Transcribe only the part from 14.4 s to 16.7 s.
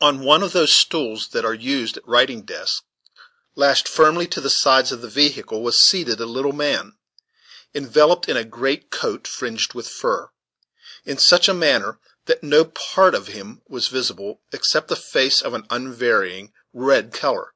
except a face of an unvarying